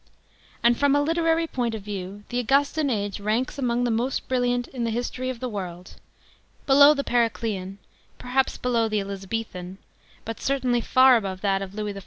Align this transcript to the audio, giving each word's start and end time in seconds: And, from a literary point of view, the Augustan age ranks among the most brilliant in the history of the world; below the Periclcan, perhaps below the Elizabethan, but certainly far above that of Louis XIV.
And, 0.63 0.75
from 0.79 0.95
a 0.95 1.01
literary 1.03 1.45
point 1.45 1.75
of 1.75 1.83
view, 1.83 2.23
the 2.29 2.39
Augustan 2.39 2.89
age 2.89 3.19
ranks 3.19 3.59
among 3.59 3.83
the 3.83 3.91
most 3.91 4.27
brilliant 4.27 4.67
in 4.69 4.83
the 4.83 4.89
history 4.89 5.29
of 5.29 5.39
the 5.39 5.47
world; 5.47 5.93
below 6.65 6.95
the 6.95 7.03
Periclcan, 7.03 7.77
perhaps 8.17 8.57
below 8.57 8.89
the 8.89 8.99
Elizabethan, 8.99 9.77
but 10.25 10.41
certainly 10.41 10.81
far 10.81 11.17
above 11.17 11.41
that 11.41 11.61
of 11.61 11.75
Louis 11.75 11.93
XIV. 11.93 11.99